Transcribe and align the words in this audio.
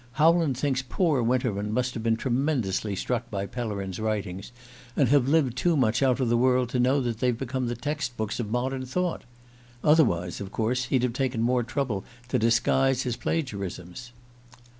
Howland 0.13 0.57
thinks 0.57 0.81
poor 0.89 1.21
Winterman 1.21 1.71
must 1.71 1.93
have 1.93 2.01
been 2.01 2.15
tremendously 2.15 2.95
struck 2.95 3.29
by 3.29 3.45
Pellerin's 3.45 3.99
writings, 3.99 4.51
and 4.95 5.09
have 5.09 5.27
lived 5.29 5.55
too 5.55 5.77
much 5.77 6.01
out 6.01 6.19
of 6.19 6.27
the 6.27 6.37
world 6.39 6.69
to 6.69 6.79
know 6.79 7.01
that 7.01 7.19
they've 7.19 7.37
become 7.37 7.67
the 7.67 7.75
text 7.75 8.17
books 8.17 8.39
of 8.39 8.49
modern 8.49 8.83
thought. 8.83 9.25
Otherwise, 9.83 10.41
of 10.41 10.51
course, 10.51 10.85
he'd 10.85 11.03
have 11.03 11.13
taken 11.13 11.43
more 11.43 11.61
trouble 11.61 12.03
to 12.29 12.39
disguise 12.39 13.03
his 13.03 13.15
plagiarisms." 13.15 14.11